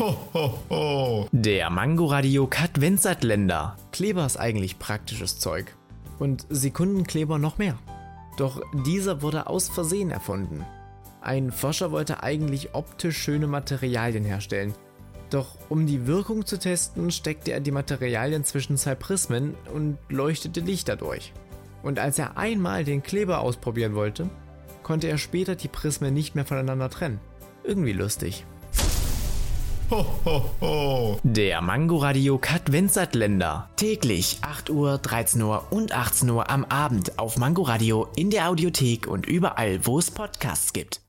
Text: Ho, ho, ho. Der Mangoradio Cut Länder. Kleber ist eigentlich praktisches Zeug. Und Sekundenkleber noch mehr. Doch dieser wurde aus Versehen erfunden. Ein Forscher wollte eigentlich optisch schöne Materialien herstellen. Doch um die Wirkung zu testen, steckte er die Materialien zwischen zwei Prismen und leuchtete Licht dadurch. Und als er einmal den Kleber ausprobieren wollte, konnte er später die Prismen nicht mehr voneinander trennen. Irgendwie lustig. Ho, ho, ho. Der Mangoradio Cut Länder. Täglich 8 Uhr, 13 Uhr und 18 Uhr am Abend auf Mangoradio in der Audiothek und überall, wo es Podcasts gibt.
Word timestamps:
Ho, 0.00 0.16
ho, 0.32 0.58
ho. 0.70 1.28
Der 1.30 1.68
Mangoradio 1.68 2.46
Cut 2.46 2.78
Länder. 3.22 3.76
Kleber 3.92 4.24
ist 4.24 4.38
eigentlich 4.38 4.78
praktisches 4.78 5.38
Zeug. 5.38 5.76
Und 6.18 6.46
Sekundenkleber 6.48 7.38
noch 7.38 7.58
mehr. 7.58 7.76
Doch 8.38 8.62
dieser 8.86 9.20
wurde 9.20 9.46
aus 9.46 9.68
Versehen 9.68 10.10
erfunden. 10.10 10.64
Ein 11.20 11.52
Forscher 11.52 11.92
wollte 11.92 12.22
eigentlich 12.22 12.74
optisch 12.74 13.18
schöne 13.18 13.46
Materialien 13.46 14.24
herstellen. 14.24 14.72
Doch 15.28 15.58
um 15.68 15.84
die 15.86 16.06
Wirkung 16.06 16.46
zu 16.46 16.58
testen, 16.58 17.10
steckte 17.10 17.52
er 17.52 17.60
die 17.60 17.70
Materialien 17.70 18.42
zwischen 18.42 18.78
zwei 18.78 18.94
Prismen 18.94 19.54
und 19.74 19.98
leuchtete 20.08 20.60
Licht 20.60 20.88
dadurch. 20.88 21.34
Und 21.82 21.98
als 21.98 22.18
er 22.18 22.38
einmal 22.38 22.84
den 22.84 23.02
Kleber 23.02 23.40
ausprobieren 23.40 23.94
wollte, 23.94 24.30
konnte 24.82 25.08
er 25.08 25.18
später 25.18 25.56
die 25.56 25.68
Prismen 25.68 26.14
nicht 26.14 26.34
mehr 26.36 26.46
voneinander 26.46 26.88
trennen. 26.88 27.20
Irgendwie 27.64 27.92
lustig. 27.92 28.46
Ho, 29.90 30.06
ho, 30.24 30.44
ho. 30.60 31.20
Der 31.24 31.60
Mangoradio 31.60 32.38
Cut 32.38 32.68
Länder. 33.16 33.70
Täglich 33.74 34.38
8 34.42 34.70
Uhr, 34.70 34.98
13 34.98 35.42
Uhr 35.42 35.64
und 35.70 35.92
18 35.92 36.30
Uhr 36.30 36.48
am 36.48 36.64
Abend 36.64 37.18
auf 37.18 37.36
Mangoradio 37.38 38.06
in 38.14 38.30
der 38.30 38.48
Audiothek 38.48 39.08
und 39.08 39.26
überall, 39.26 39.84
wo 39.84 39.98
es 39.98 40.12
Podcasts 40.12 40.72
gibt. 40.72 41.00